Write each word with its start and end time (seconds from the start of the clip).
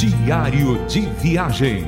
Diário 0.00 0.82
de 0.86 1.02
Viagem. 1.20 1.84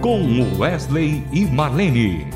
Com 0.00 0.58
Wesley 0.58 1.22
e 1.32 1.44
Marlene. 1.44 2.26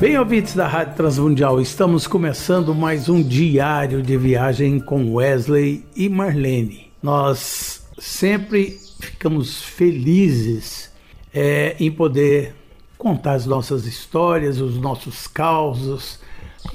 Bem, 0.00 0.18
ouvintes 0.18 0.56
da 0.56 0.66
Rádio 0.66 0.94
Transmundial, 0.94 1.60
estamos 1.60 2.06
começando 2.06 2.74
mais 2.74 3.10
um 3.10 3.22
diário 3.22 4.02
de 4.02 4.16
viagem 4.16 4.80
com 4.80 5.12
Wesley 5.12 5.84
e 5.94 6.08
Marlene. 6.08 6.90
Nós 7.02 7.86
sempre 7.98 8.78
ficamos 8.98 9.62
felizes 9.62 10.90
é, 11.34 11.76
em 11.78 11.90
poder 11.90 12.54
contar 13.00 13.32
as 13.32 13.46
nossas 13.46 13.86
histórias, 13.86 14.60
os 14.60 14.76
nossos 14.76 15.26
causos, 15.26 16.20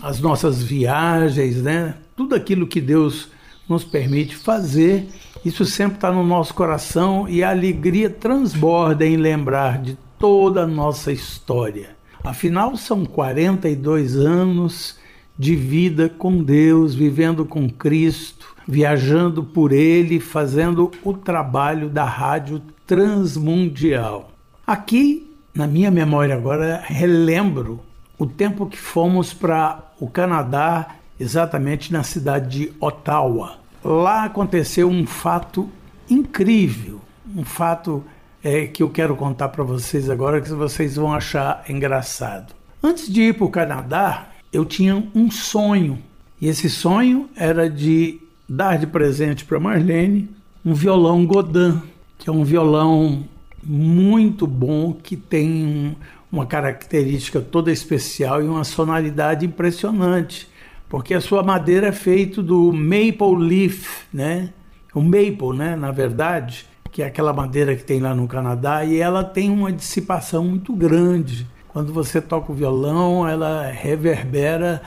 as 0.01 0.19
nossas 0.19 0.61
viagens, 0.63 1.61
né? 1.61 1.95
Tudo 2.15 2.33
aquilo 2.33 2.65
que 2.65 2.81
Deus 2.81 3.29
nos 3.69 3.83
permite 3.83 4.35
fazer, 4.35 5.07
isso 5.45 5.65
sempre 5.65 5.97
está 5.97 6.11
no 6.11 6.23
nosso 6.23 6.51
coração 6.55 7.29
e 7.29 7.43
a 7.43 7.51
alegria 7.51 8.09
transborda 8.09 9.05
em 9.05 9.17
lembrar 9.17 9.79
de 9.79 9.95
toda 10.17 10.63
a 10.63 10.67
nossa 10.67 11.11
história. 11.11 11.95
Afinal, 12.23 12.75
são 12.75 13.05
42 13.05 14.15
anos 14.17 14.97
de 15.37 15.55
vida 15.55 16.09
com 16.09 16.43
Deus, 16.43 16.95
vivendo 16.95 17.45
com 17.45 17.69
Cristo, 17.69 18.55
viajando 18.67 19.43
por 19.43 19.71
Ele, 19.71 20.19
fazendo 20.19 20.89
o 21.03 21.13
trabalho 21.13 21.87
da 21.87 22.03
Rádio 22.03 22.63
Transmundial. 22.87 24.31
Aqui 24.65 25.34
na 25.55 25.65
minha 25.65 25.89
memória 25.89 26.35
agora, 26.35 26.83
relembro 26.85 27.79
o 28.19 28.25
tempo 28.25 28.65
que 28.65 28.77
fomos 28.77 29.33
para 29.33 29.79
o 29.99 30.09
Canadá, 30.09 30.95
exatamente 31.19 31.93
na 31.93 32.03
cidade 32.03 32.49
de 32.49 32.73
Ottawa. 32.79 33.57
Lá 33.83 34.25
aconteceu 34.25 34.89
um 34.89 35.05
fato 35.07 35.69
incrível, 36.09 36.99
um 37.35 37.45
fato 37.45 38.03
é, 38.43 38.67
que 38.67 38.83
eu 38.83 38.89
quero 38.89 39.15
contar 39.15 39.49
para 39.49 39.63
vocês 39.63 40.09
agora 40.09 40.41
que 40.41 40.51
vocês 40.51 40.97
vão 40.97 41.13
achar 41.13 41.63
engraçado. 41.69 42.53
Antes 42.83 43.11
de 43.11 43.21
ir 43.23 43.33
para 43.33 43.45
o 43.45 43.49
Canadá, 43.49 44.27
eu 44.51 44.65
tinha 44.65 45.03
um 45.15 45.31
sonho 45.31 45.97
e 46.39 46.47
esse 46.47 46.69
sonho 46.69 47.29
era 47.35 47.69
de 47.69 48.19
dar 48.47 48.77
de 48.77 48.85
presente 48.85 49.45
para 49.45 49.59
Marlene 49.59 50.29
um 50.63 50.73
violão 50.73 51.25
Godin, 51.25 51.81
que 52.17 52.29
é 52.29 52.33
um 52.33 52.43
violão 52.43 53.23
muito 53.65 54.45
bom 54.45 54.93
que 54.93 55.17
tem 55.17 55.97
uma 56.31 56.45
característica 56.45 57.41
toda 57.41 57.71
especial 57.71 58.41
e 58.41 58.47
uma 58.47 58.63
sonoridade 58.63 59.45
impressionante, 59.45 60.47
porque 60.87 61.13
a 61.13 61.21
sua 61.21 61.41
madeira 61.41 61.87
é 61.87 61.91
feita 61.91 62.43
do 62.43 62.71
maple 62.71 63.37
leaf, 63.37 64.05
né? 64.13 64.49
O 64.93 65.01
maple, 65.01 65.57
né, 65.57 65.75
na 65.75 65.91
verdade, 65.91 66.65
que 66.91 67.01
é 67.01 67.07
aquela 67.07 67.33
madeira 67.33 67.75
que 67.75 67.83
tem 67.83 67.99
lá 67.99 68.15
no 68.15 68.27
Canadá 68.27 68.85
e 68.85 68.97
ela 68.97 69.23
tem 69.23 69.49
uma 69.49 69.71
dissipação 69.71 70.45
muito 70.45 70.73
grande. 70.73 71.47
Quando 71.67 71.91
você 71.91 72.21
toca 72.21 72.51
o 72.51 72.55
violão, 72.55 73.27
ela 73.27 73.69
reverbera 73.69 74.81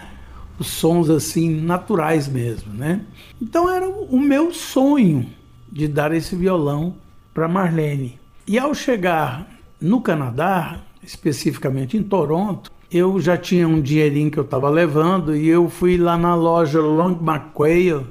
os 0.59 0.69
sons 0.69 1.11
assim 1.11 1.61
naturais 1.61 2.27
mesmo, 2.27 2.73
né? 2.73 3.03
Então 3.41 3.71
era 3.71 3.89
o 3.89 4.19
meu 4.19 4.53
sonho 4.53 5.27
de 5.71 5.87
dar 5.87 6.12
esse 6.12 6.34
violão 6.34 6.95
para 7.34 7.47
Marlene. 7.47 8.19
E 8.49 8.59
ao 8.59 8.75
chegar 8.75 9.47
no 9.79 10.01
Canadá, 10.01 10.81
especificamente 11.03 11.99
em 11.99 12.03
Toronto, 12.03 12.73
eu 12.91 13.21
já 13.21 13.37
tinha 13.37 13.69
um 13.69 13.79
dinheirinho 13.79 14.31
que 14.31 14.39
eu 14.39 14.45
estava 14.45 14.71
levando 14.71 15.37
e 15.37 15.47
eu 15.47 15.69
fui 15.69 15.99
lá 15.99 16.17
na 16.17 16.35
loja 16.35 16.81
Long 16.81 17.19
McQuail, 17.21 18.07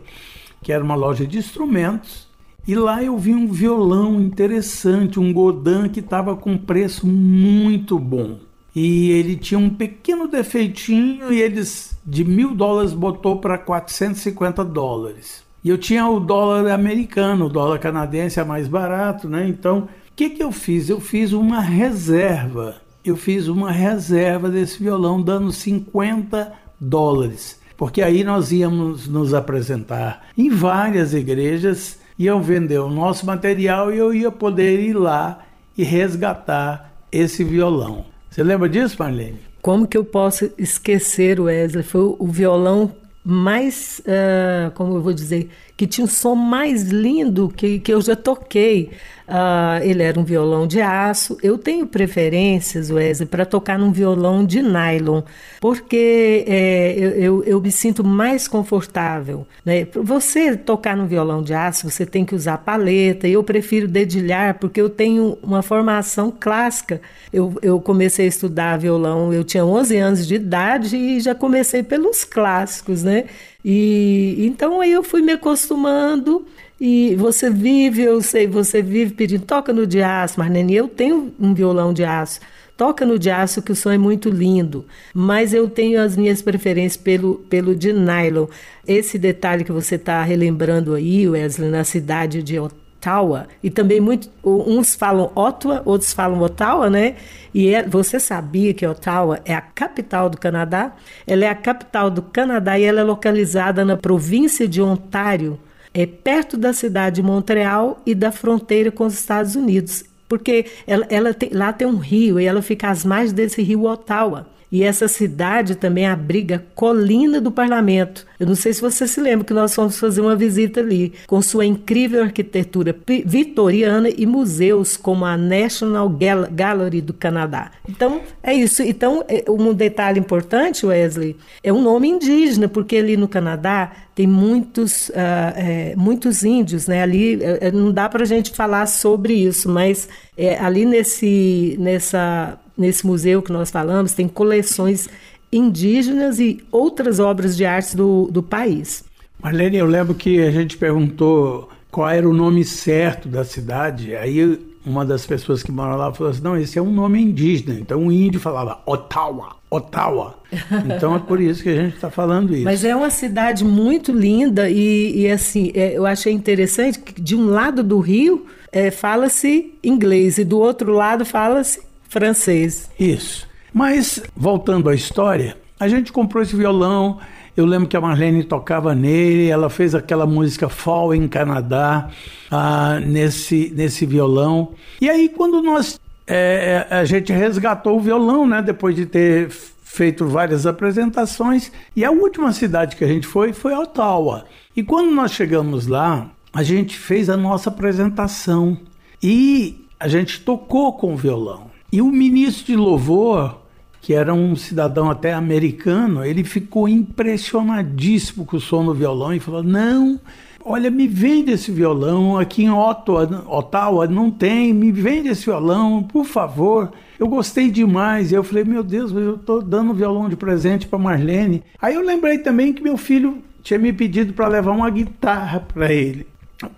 que 0.62 0.72
era 0.72 0.84
uma 0.84 0.94
loja 0.94 1.26
de 1.26 1.40
instrumentos, 1.40 2.28
e 2.68 2.76
lá 2.76 3.04
eu 3.04 3.18
vi 3.18 3.34
um 3.34 3.52
violão 3.52 4.22
interessante, 4.22 5.20
um 5.20 5.34
Godin 5.34 5.90
que 5.90 6.02
estava 6.02 6.36
com 6.36 6.56
preço 6.56 7.08
muito 7.08 7.98
bom. 7.98 8.38
E 8.76 9.10
ele 9.10 9.36
tinha 9.38 9.58
um 9.58 9.72
pequeno 9.72 10.28
defeitinho 10.28 11.34
e 11.34 11.42
eles 11.42 12.00
de 12.06 12.24
mil 12.24 12.54
dólares 12.54 12.94
botou 12.94 13.38
para 13.38 13.58
450 13.58 14.64
dólares. 14.64 15.44
E 15.64 15.70
eu 15.70 15.80
tinha 15.80 16.08
o 16.08 16.20
dólar 16.20 16.70
americano, 16.72 17.48
o 17.48 17.50
dólar 17.50 17.80
canadense 17.80 18.40
é 18.40 18.44
mais 18.44 18.68
barato, 18.68 19.28
né? 19.28 19.48
Então 19.48 19.90
que, 20.18 20.32
que 20.32 20.44
eu 20.44 20.52
fiz? 20.52 20.90
Eu 20.90 21.00
fiz 21.00 21.32
uma 21.32 21.62
reserva. 21.62 22.78
Eu 23.06 23.16
fiz 23.16 23.48
uma 23.48 23.72
reserva 23.72 24.50
desse 24.50 24.82
violão, 24.82 25.22
dando 25.22 25.52
50 25.52 26.52
dólares. 26.80 27.60
Porque 27.78 28.02
aí 28.02 28.24
nós 28.24 28.52
íamos 28.52 29.08
nos 29.08 29.36
apresentar 29.36 30.26
em 30.36 30.50
várias 30.50 31.14
igrejas, 31.14 32.00
iam 32.18 32.42
vender 32.42 32.80
o 32.80 32.90
nosso 32.90 33.28
material 33.28 33.94
e 33.94 34.00
eu 34.00 34.12
ia 34.12 34.32
poder 34.32 34.80
ir 34.80 34.94
lá 34.94 35.46
e 35.78 35.84
resgatar 35.84 36.92
esse 37.12 37.44
violão. 37.44 38.08
Você 38.32 38.44
lembra 38.44 38.68
disso, 38.68 38.96
Marlene? 38.98 39.40
Como 39.62 39.86
que 39.86 39.98
eu 39.98 40.04
posso 40.04 40.50
esquecer, 40.58 41.40
Wesley? 41.40 41.84
Foi 41.84 42.16
o 42.18 42.28
violão 42.28 42.92
mais, 43.24 44.02
uh, 44.06 44.72
como 44.72 44.96
eu 44.96 45.02
vou 45.02 45.14
dizer, 45.14 45.52
que 45.78 45.86
tinha 45.86 46.04
um 46.04 46.08
som 46.08 46.34
mais 46.34 46.82
lindo 46.82 47.50
que, 47.56 47.78
que 47.80 47.94
eu 47.94 48.02
já 48.02 48.16
toquei. 48.16 48.90
Uh, 49.28 49.84
ele 49.84 50.02
era 50.02 50.18
um 50.18 50.24
violão 50.24 50.66
de 50.66 50.82
aço. 50.82 51.38
Eu 51.44 51.58
tenho 51.58 51.86
preferências, 51.86 52.90
Wesley, 52.90 53.28
para 53.28 53.46
tocar 53.46 53.78
num 53.78 53.92
violão 53.92 54.46
de 54.46 54.62
nylon, 54.62 55.22
porque 55.60 56.46
é, 56.48 56.94
eu, 56.98 57.10
eu, 57.12 57.44
eu, 57.44 57.62
me 57.62 57.70
sinto 57.70 58.06
mais 58.06 58.48
confortável. 58.48 59.46
Né? 59.66 59.86
Você 59.94 60.56
tocar 60.56 60.96
num 60.96 61.06
violão 61.06 61.44
de 61.44 61.54
aço, 61.54 61.90
você 61.90 62.06
tem 62.06 62.24
que 62.26 62.34
usar 62.34 62.60
paleta. 62.60 63.28
Eu 63.28 63.44
prefiro 63.44 63.88
dedilhar, 63.88 64.58
porque 64.60 64.82
eu 64.82 64.90
tenho 64.90 65.38
uma 65.44 65.62
formação 65.62 66.32
clássica. 66.32 67.02
Eu, 67.32 67.54
eu 67.62 67.82
comecei 67.82 68.26
a 68.26 68.30
estudar 68.30 68.78
violão, 68.78 69.34
eu 69.34 69.44
tinha 69.44 69.66
11 69.66 69.98
anos 69.98 70.28
de 70.28 70.36
idade 70.36 70.96
e 70.96 71.20
já 71.20 71.36
comecei 71.36 71.84
pelos 71.84 72.24
clássicos, 72.24 73.04
né? 73.04 73.26
E 73.70 74.46
então 74.46 74.80
aí 74.80 74.94
eu 74.94 75.04
fui 75.04 75.22
me 75.22 75.34
acostumando 75.34 76.46
e 76.80 77.14
você 77.18 77.50
vive, 77.50 78.02
eu 78.02 78.22
sei, 78.22 78.48
você 78.48 78.82
vive 78.82 79.14
pedindo, 79.14 79.44
toca 79.44 79.74
no 79.74 79.86
de 79.86 80.02
aço, 80.02 80.40
Marlene, 80.40 80.74
eu 80.74 80.88
tenho 80.88 81.34
um 81.38 81.54
violão 81.54 81.92
de 81.92 82.06
aço. 82.06 82.40
Toca 82.78 83.06
no 83.06 83.20
de 83.20 83.30
aço 83.30 83.62
que 83.62 83.74
o 83.74 83.76
som 83.76 83.92
é 83.92 83.98
muito 83.98 84.30
lindo, 84.30 84.86
mas 85.14 85.54
eu 85.54 85.70
tenho 85.70 86.02
as 86.02 86.16
minhas 86.16 86.42
preferências 86.42 86.96
pelo, 86.96 87.40
pelo 87.50 87.76
de 87.76 87.92
nylon. 87.92 88.46
Esse 88.88 89.20
detalhe 89.20 89.66
que 89.66 89.72
você 89.74 89.96
está 89.96 90.24
relembrando 90.24 90.94
aí, 90.94 91.28
Wesley, 91.28 91.70
na 91.70 91.84
cidade 91.84 92.42
de 92.42 92.58
Ottawa, 92.98 93.48
e 93.64 93.70
também 93.70 94.02
muito, 94.02 94.30
uns 94.44 94.96
falam 94.96 95.32
Ottawa, 95.36 95.82
outros 95.86 96.14
falam 96.14 96.42
Ottawa, 96.42 96.90
né? 96.90 97.16
E 97.54 97.74
é, 97.74 97.88
você 97.88 98.20
sabia 98.20 98.74
que 98.74 98.86
Ottawa 98.86 99.40
é 99.46 99.54
a 99.54 99.62
capital 99.62 100.30
do 100.30 100.38
Canadá? 100.38 100.94
Ela 101.26 101.46
é 101.46 101.50
a 101.50 101.56
capital 101.56 102.10
do 102.10 102.22
Canadá 102.22 102.78
e 102.78 102.84
ela 102.84 103.02
é 103.02 103.04
localizada 103.04 103.86
na 103.86 103.96
província 103.96 104.68
de 104.68 104.82
Ontário, 104.82 105.60
é 105.94 106.06
perto 106.06 106.58
da 106.58 106.74
cidade 106.74 107.18
de 107.18 107.24
Montreal 107.24 108.02
e 108.06 108.14
da 108.14 108.32
fronteira 108.32 108.92
com 108.92 109.06
os 109.06 109.14
Estados 109.14 109.56
Unidos, 109.56 110.04
porque 110.28 110.66
ela, 110.86 111.06
ela 111.10 111.34
tem, 111.34 111.50
lá 111.54 111.72
tem 111.72 111.88
um 111.88 111.98
rio 111.98 112.40
e 112.40 112.46
ela 112.46 112.62
fica 112.62 112.90
às 112.90 113.06
margens 113.06 113.32
desse 113.32 113.62
rio 113.62 113.86
Ottawa. 113.86 114.48
E 114.72 114.84
essa 114.84 115.08
cidade 115.08 115.76
também 115.76 116.06
abriga 116.06 116.66
colina 116.76 117.40
do 117.40 117.52
parlamento. 117.52 118.26
Eu 118.40 118.48
não 118.48 118.56
sei 118.56 118.74
se 118.74 118.82
você 118.82 119.08
se 119.08 119.22
lembra 119.22 119.46
que 119.46 119.54
nós 119.54 119.74
fomos 119.74 119.98
fazer 119.98 120.22
uma 120.22 120.36
visita 120.36 120.82
ali, 120.82 121.14
com 121.26 121.42
sua 121.42 121.66
incrível 121.66 122.22
arquitetura 122.22 122.96
vitoriana 123.26 124.10
e 124.10 124.26
museus 124.26 124.98
como 124.98 125.24
a 125.26 125.38
National 125.38 126.10
Gallery 126.52 127.02
do 127.02 127.14
Canadá. 127.14 127.72
Então, 127.88 128.22
é 128.44 128.54
isso. 128.54 128.84
Então, 128.84 129.24
é, 129.28 129.46
um 129.50 129.74
detalhe 129.74 130.20
importante, 130.20 130.86
Wesley, 130.86 131.38
é 131.64 131.72
um 131.72 131.82
nome 131.82 132.10
indígena, 132.10 132.68
porque 132.68 132.98
ali 132.98 133.16
no 133.16 133.28
Canadá 133.28 133.92
tem 134.14 134.28
muitos, 134.28 135.10
uh, 135.10 135.14
é, 135.56 135.94
muitos 135.96 136.44
índios, 136.44 136.88
né? 136.88 137.04
Ali 137.04 137.40
é, 137.42 137.72
não 137.72 137.92
dá 137.92 138.10
para 138.10 138.24
a 138.24 138.26
gente 138.26 138.52
falar 138.52 138.88
sobre 138.88 139.34
isso, 139.34 139.70
mas 139.70 140.10
é, 140.36 140.58
ali 140.58 140.86
nesse, 140.86 141.78
nessa 141.80 142.58
nesse 142.78 143.06
museu 143.06 143.42
que 143.42 143.52
nós 143.52 143.72
falamos, 143.72 144.14
tem 144.14 144.28
coleções 144.28 145.10
indígenas 145.52 146.40
e 146.40 146.64
outras 146.72 147.20
obras 147.20 147.56
de 147.56 147.66
arte 147.66 147.96
do, 147.96 148.30
do 148.32 148.44
país. 148.44 149.04
Marlene, 149.42 149.78
eu 149.78 149.86
lembro 149.86 150.14
que 150.14 150.42
a 150.42 150.52
gente 150.52 150.78
perguntou 150.78 151.70
qual 151.90 152.10
era 152.10 152.28
o 152.28 152.34
nome 152.34 152.64
certo 152.64 153.28
da 153.28 153.46
cidade, 153.46 154.16
aí 154.16 154.60
uma 154.86 155.06
das 155.06 155.26
pessoas 155.26 155.62
que 155.62 155.72
mora 155.72 155.96
lá 155.96 156.14
falou 156.14 156.32
assim, 156.32 156.42
não, 156.42 156.58
esse 156.58 156.80
é 156.80 156.82
um 156.82 156.92
nome 156.92 157.22
indígena, 157.22 157.78
então 157.80 158.08
o 158.08 158.12
índio 158.12 158.40
falava 158.40 158.80
Ottawa, 158.86 159.58
Ottawa. 159.70 160.38
Então 160.96 161.14
é 161.14 161.20
por 161.20 161.42
isso 161.42 161.62
que 161.62 161.70
a 161.70 161.76
gente 161.76 161.96
está 161.96 162.10
falando 162.10 162.54
isso. 162.54 162.64
Mas 162.64 162.86
é 162.86 162.96
uma 162.96 163.10
cidade 163.10 163.66
muito 163.66 164.14
linda 164.14 164.70
e, 164.70 165.24
e 165.24 165.30
assim, 165.30 165.72
é, 165.76 165.98
eu 165.98 166.06
achei 166.06 166.32
interessante 166.32 167.00
que 167.00 167.22
de 167.22 167.36
um 167.36 167.48
lado 167.48 167.84
do 167.84 168.00
rio 168.00 168.46
é, 168.72 168.90
fala-se 168.90 169.74
inglês 169.84 170.38
e 170.38 170.46
do 170.46 170.58
outro 170.58 170.94
lado 170.94 171.26
fala-se 171.26 171.82
francês. 172.10 172.90
Isso. 173.00 173.48
Mas, 173.74 174.22
voltando 174.36 174.90
à 174.90 174.96
história, 174.96 175.58
A 175.80 175.88
gente 175.88 176.12
comprou 176.12 176.42
esse 176.42 176.56
violão. 176.56 177.20
Eu 177.56 177.66
lembro 177.66 177.88
que 177.88 177.96
a 177.96 178.02
Marlene 178.02 178.44
tocava 178.44 178.96
nele, 178.96 179.48
ela 179.48 179.70
fez 179.70 179.94
aquela 179.94 180.26
música 180.26 180.68
Fall 180.70 181.14
em 181.14 181.28
Canadá 181.28 182.10
ah, 182.50 183.00
nesse, 183.00 183.72
nesse 183.76 184.06
violão. 184.06 184.74
E 185.00 185.10
aí, 185.10 185.30
quando 185.30 185.62
nós. 185.62 186.00
É, 186.30 186.86
a 186.90 187.06
gente 187.06 187.32
resgatou 187.32 187.98
o 187.98 188.02
violão, 188.02 188.46
né? 188.46 188.62
Depois 188.62 188.96
de 188.96 189.06
ter 189.06 189.50
feito 189.50 190.26
várias 190.26 190.66
apresentações. 190.66 191.72
E 191.96 192.04
a 192.04 192.12
última 192.12 192.52
cidade 192.52 192.96
que 192.96 193.04
a 193.04 193.08
gente 193.08 193.26
foi 193.26 193.54
foi 193.54 193.74
Ottawa. 193.74 194.46
E 194.76 194.84
quando 194.84 195.12
nós 195.12 195.32
chegamos 195.32 195.88
lá, 195.88 196.30
a 196.52 196.64
gente 196.64 196.98
fez 196.98 197.30
a 197.30 197.38
nossa 197.38 197.70
apresentação. 197.70 198.78
E 199.22 199.86
a 200.00 200.08
gente 200.08 200.42
tocou 200.42 200.94
com 200.94 201.14
o 201.14 201.18
violão. 201.18 201.67
E 201.92 202.02
o 202.02 202.08
ministro 202.08 202.66
de 202.66 202.76
louvor 202.76 203.68
que 204.08 204.14
era 204.14 204.34
um 204.34 204.56
cidadão 204.56 205.12
até 205.12 205.34
americano, 205.34 206.24
ele 206.24 206.42
ficou 206.42 206.88
impressionadíssimo 206.88 208.46
com 208.46 208.56
o 208.56 208.62
som 208.62 208.86
do 208.86 208.94
violão 208.94 209.34
e 209.34 209.40
falou: 209.42 209.62
Não, 209.62 210.18
olha, 210.64 210.90
me 210.90 211.08
vende 211.10 211.52
esse 211.52 211.72
violão. 211.72 212.38
Aqui 212.38 212.64
em 212.64 212.70
Ottawa, 212.70 213.46
Ottawa 213.46 214.08
não 214.08 214.32
tem, 214.32 214.72
me 214.72 214.94
vende 214.94 215.28
esse 215.28 215.44
violão, 215.44 216.02
por 216.02 216.24
favor. 216.24 216.90
Eu 217.20 217.28
gostei 217.28 217.70
demais. 217.70 218.32
E 218.32 218.36
eu 218.36 218.46
falei: 218.46 218.64
Meu 218.64 218.82
Deus, 218.82 219.12
eu 219.12 219.36
estou 219.36 219.62
dando 219.62 219.94
violão 219.94 220.30
de 220.30 220.38
presente 220.38 220.88
para 220.88 220.98
Marlene. 220.98 221.62
Aí 221.82 221.96
eu 221.96 222.02
lembrei 222.02 222.38
também 222.38 222.72
que 222.72 222.82
meu 222.82 222.96
filho 222.96 223.40
tinha 223.62 223.78
me 223.78 223.92
pedido 223.92 224.32
para 224.32 224.48
levar 224.48 224.72
uma 224.72 224.90
guitarra 224.90 225.60
para 225.60 225.92
ele, 225.92 226.26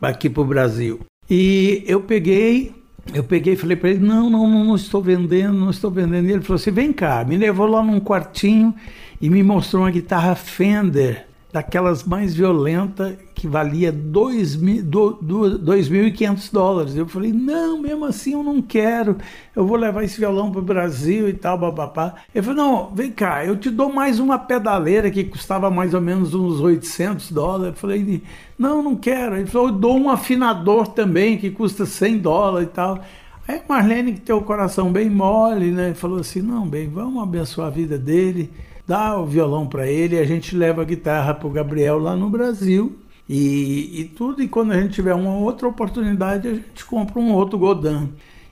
aqui 0.02 0.32
para 0.32 0.42
o 0.42 0.46
Brasil. 0.46 1.02
E 1.30 1.84
eu 1.86 2.02
peguei 2.02 2.74
eu 3.14 3.24
peguei 3.24 3.54
e 3.54 3.58
falei 3.58 3.76
para 3.76 3.90
ele: 3.90 4.00
não, 4.00 4.30
não, 4.30 4.48
não, 4.48 4.76
estou 4.76 5.02
vendendo, 5.02 5.54
não 5.54 5.70
estou 5.70 5.90
vendendo. 5.90 6.28
E 6.28 6.32
ele 6.32 6.42
falou 6.42 6.56
assim: 6.56 6.72
vem 6.72 6.92
cá, 6.92 7.24
me 7.24 7.38
levou 7.38 7.68
lá 7.68 7.84
num 7.84 8.00
quartinho 8.00 8.74
e 9.22 9.30
me 9.30 9.44
mostrou 9.44 9.84
uma 9.84 9.92
guitarra 9.92 10.36
Fender, 10.36 11.28
daquelas 11.52 12.04
mais 12.04 12.36
violentas, 12.36 13.18
que 13.34 13.48
valia 13.48 13.92
2.500 13.92 16.52
dólares. 16.52 16.96
Eu 16.96 17.08
falei: 17.08 17.34
não, 17.34 17.82
mesmo 17.82 18.06
assim 18.06 18.34
eu 18.34 18.44
não 18.44 18.62
quero, 18.62 19.18
eu 19.56 19.66
vou 19.66 19.76
levar 19.78 20.04
esse 20.04 20.20
violão 20.20 20.52
para 20.52 20.60
o 20.60 20.64
Brasil 20.64 21.28
e 21.28 21.34
tal, 21.34 21.58
papapá. 21.58 22.14
Ele 22.34 22.46
falou: 22.46 22.64
não, 22.64 22.92
vem 22.94 23.10
cá, 23.12 23.44
eu 23.46 23.58
te 23.58 23.72
dou 23.72 23.92
mais 23.92 24.20
uma 24.20 24.38
pedaleira 24.38 25.10
que 25.10 25.24
custava 25.24 25.72
mais 25.72 25.94
ou 25.94 26.02
menos 26.02 26.36
uns 26.36 26.60
800 26.60 27.32
dólares. 27.32 27.76
Eu 27.76 27.80
falei: 27.80 28.22
não, 28.58 28.84
não 28.84 28.96
quero. 28.96 29.38
Ele 29.38 29.48
falou: 29.48 29.70
eu 29.70 29.74
dou 29.74 29.98
um 29.98 30.10
afinador 30.10 30.90
também 30.90 31.38
que 31.38 31.50
custa 31.50 31.86
100 31.86 32.18
dólares 32.20 32.68
e 32.68 32.72
tal. 32.72 33.00
Aí 33.48 33.62
Marlene, 33.68 34.14
que 34.14 34.22
tem 34.22 34.36
o 34.36 34.42
coração 34.42 34.92
bem 34.92 35.10
mole, 35.10 35.72
né, 35.72 35.96
falou 35.96 36.20
assim: 36.20 36.44
não, 36.44 36.68
bem, 36.68 36.88
vamos 36.88 37.24
abençoar 37.24 37.68
a 37.68 37.72
vida 37.72 37.98
dele 37.98 38.52
dá 38.90 39.16
o 39.20 39.26
violão 39.28 39.68
para 39.68 39.86
ele, 39.86 40.18
a 40.18 40.26
gente 40.26 40.56
leva 40.56 40.82
a 40.82 40.86
guitarra 40.86 41.36
para 41.36 41.48
o 41.48 41.52
Gabriel 41.52 42.00
lá 42.00 42.16
no 42.16 42.28
Brasil 42.28 42.98
e, 43.30 44.02
e, 44.02 44.06
tudo. 44.06 44.42
E 44.42 44.48
quando 44.48 44.72
a 44.72 44.82
gente 44.82 44.96
tiver 44.96 45.14
uma 45.14 45.36
outra 45.38 45.68
oportunidade, 45.68 46.48
a 46.48 46.54
gente 46.56 46.84
compra 46.86 47.20
um 47.20 47.32
outro 47.32 47.60
Godin. 47.60 48.10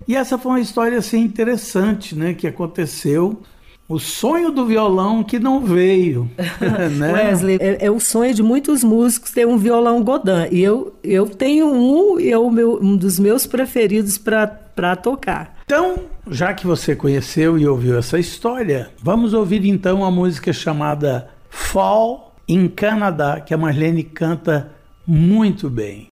E 0.07 0.15
essa 0.15 0.37
foi 0.37 0.51
uma 0.51 0.59
história 0.59 0.99
assim 0.99 1.21
interessante, 1.21 2.15
né, 2.15 2.35
que 2.35 2.45
aconteceu. 2.45 3.41
O 3.89 3.99
sonho 3.99 4.51
do 4.51 4.65
violão 4.65 5.23
que 5.23 5.39
não 5.39 5.61
veio. 5.61 6.29
né? 6.97 7.13
Wesley, 7.13 7.57
é, 7.59 7.85
é, 7.85 7.91
o 7.91 7.99
sonho 7.99 8.33
de 8.33 8.43
muitos 8.43 8.83
músicos 8.83 9.31
ter 9.31 9.47
um 9.47 9.57
violão 9.57 10.03
Godin. 10.03 10.47
E 10.51 10.61
eu, 10.61 10.93
eu 11.03 11.27
tenho 11.27 11.67
um, 11.67 12.19
e 12.19 12.31
é 12.31 12.37
o 12.37 12.51
meu, 12.51 12.79
um 12.81 12.97
dos 12.97 13.17
meus 13.19 13.47
preferidos 13.47 14.17
para 14.17 14.95
tocar. 14.95 15.55
Então, 15.63 15.95
já 16.29 16.53
que 16.53 16.67
você 16.67 16.95
conheceu 16.95 17.57
e 17.57 17.67
ouviu 17.67 17.97
essa 17.97 18.19
história, 18.19 18.89
vamos 19.01 19.33
ouvir 19.33 19.65
então 19.65 20.03
a 20.03 20.11
música 20.11 20.51
chamada 20.51 21.29
Fall 21.49 22.35
em 22.47 22.67
Canadá, 22.67 23.41
que 23.41 23.53
a 23.53 23.57
Marlene 23.57 24.03
canta 24.03 24.71
muito 25.05 25.69
bem. 25.69 26.07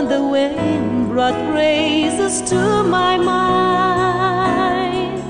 when 0.00 0.08
the 0.08 0.24
wind 0.26 1.08
brought 1.08 1.34
praises 1.52 2.40
to 2.40 2.82
my 2.84 3.18
mind. 3.18 5.22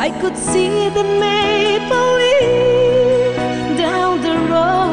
I 0.00 0.10
could 0.20 0.36
see 0.36 0.88
the 0.88 1.04
maple 1.24 2.12
leaf 2.22 3.36
down 3.76 4.22
the 4.28 4.36
road, 4.52 4.84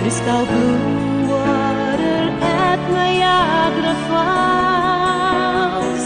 crystal 0.00 0.44
blue 0.52 1.28
water 1.34 2.22
at 2.66 2.80
Niagara 2.98 3.96
Falls. 4.08 6.04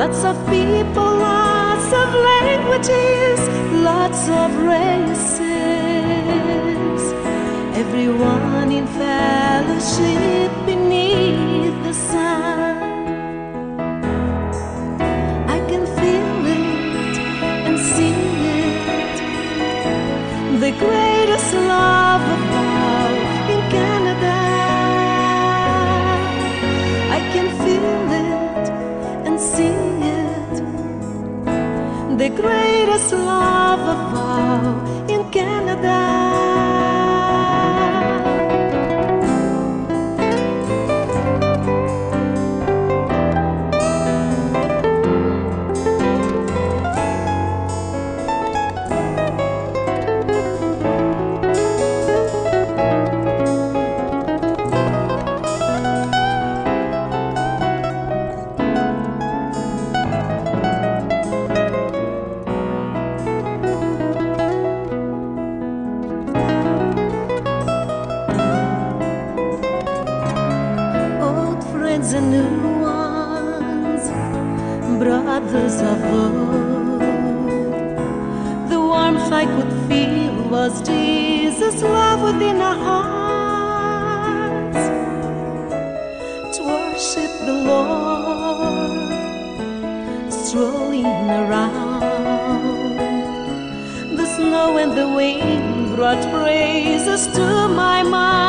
Lots 0.00 0.20
of 0.30 0.36
people, 0.50 1.10
lots 1.30 1.88
of 2.02 2.08
languages, 2.30 3.38
lots 3.84 4.22
of 4.28 4.48
races. 4.64 5.47
Everyone 7.78 8.72
in 8.72 8.88
fellowship 8.88 10.50
beneath 10.66 11.76
the 11.84 11.94
sun. 11.94 12.76
I 15.56 15.58
can 15.70 15.84
feel 15.98 16.38
it 16.58 17.14
and 17.68 17.78
see 17.92 18.18
it. 18.64 19.16
The 20.58 20.72
greatest 20.84 21.54
love 21.54 22.24
of 22.36 22.42
all 22.64 23.14
in 23.54 23.60
Canada. 23.76 24.38
I 27.16 27.20
can 27.32 27.48
feel 27.62 28.00
it 28.32 28.66
and 29.26 29.38
see 29.52 29.78
it. 30.20 30.54
The 32.22 32.30
greatest 32.42 33.12
love 33.12 33.82
of 33.94 34.00
all 34.26 34.66
in 35.08 35.30
Canada. 35.30 36.27
Strolling 90.48 91.04
around. 91.04 92.00
The 94.16 94.24
snow 94.36 94.78
and 94.78 94.92
the 94.96 95.06
wind 95.06 95.94
brought 95.94 96.22
praises 96.32 97.26
to 97.36 97.68
my 97.68 98.02
mind. 98.02 98.48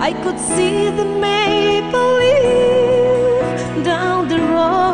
I 0.00 0.12
could 0.22 0.38
see 0.40 0.88
the 0.88 1.04
maple 1.04 2.12
leaf 2.22 3.84
down 3.84 4.28
the 4.28 4.40
road, 4.54 4.86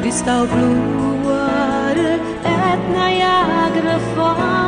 crystal 0.00 0.46
blue 0.46 1.22
water 1.30 2.18
at 2.66 2.78
Niagara 2.98 3.98
Falls. 4.14 4.62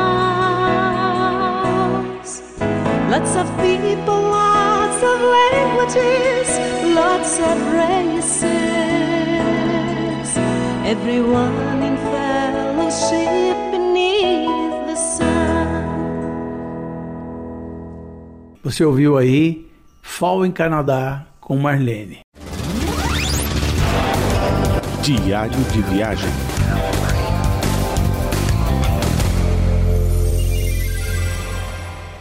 Lots 3.10 3.34
of 3.42 3.46
people, 3.58 4.20
lots 4.22 5.00
of 5.02 5.20
languages, 5.38 6.48
of 7.40 7.58
races. 7.72 8.44
Everyone 10.84 11.82
in 11.82 11.96
fellowship 11.96 13.54
beneath 13.70 14.86
the 14.86 14.96
sun. 14.96 15.24
Você 18.62 18.84
ouviu 18.84 19.16
aí 19.16 19.66
Fall 20.02 20.46
em 20.46 20.52
Canadá 20.52 21.26
com 21.40 21.56
Marlene. 21.56 22.20
Diário 25.02 25.58
de 25.72 25.82
viagem. 25.82 26.30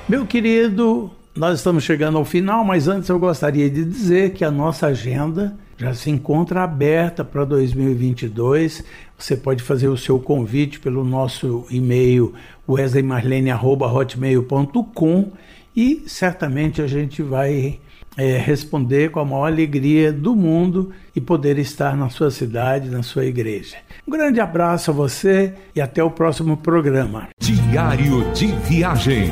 Meu 0.10 0.25
querido, 0.25 1.12
nós 1.35 1.57
estamos 1.57 1.83
chegando 1.83 2.17
ao 2.17 2.25
final, 2.25 2.63
mas 2.63 2.87
antes 2.87 3.09
eu 3.09 3.17
gostaria 3.17 3.67
de 3.69 3.83
dizer 3.83 4.33
que 4.33 4.45
a 4.45 4.51
nossa 4.51 4.85
agenda 4.87 5.55
já 5.77 5.93
se 5.93 6.09
encontra 6.09 6.63
aberta 6.63 7.25
para 7.25 7.43
2022. 7.43 8.83
Você 9.17 9.35
pode 9.35 9.61
fazer 9.63 9.87
o 9.87 9.97
seu 9.97 10.19
convite 10.19 10.79
pelo 10.79 11.03
nosso 11.03 11.65
e-mail 11.71 12.35
wesleymarlene.hotmail.com 12.69 15.31
e 15.75 16.03
certamente 16.05 16.83
a 16.83 16.87
gente 16.87 17.23
vai 17.23 17.79
é, 18.15 18.37
responder 18.37 19.09
com 19.09 19.19
a 19.19 19.25
maior 19.25 19.47
alegria 19.47 20.13
do 20.13 20.35
mundo 20.35 20.91
e 21.15 21.21
poder 21.21 21.57
estar 21.57 21.97
na 21.97 22.09
sua 22.09 22.29
cidade, 22.29 22.91
na 22.91 23.01
sua 23.01 23.25
igreja. 23.25 23.77
Um 24.07 24.11
grande 24.11 24.39
abraço 24.39 24.91
a 24.91 24.93
você 24.93 25.55
e 25.75 25.81
até 25.81 26.03
o 26.03 26.11
próximo 26.11 26.57
programa. 26.57 27.29
Diário 27.39 28.31
de 28.33 28.45
Viagem. 28.47 29.31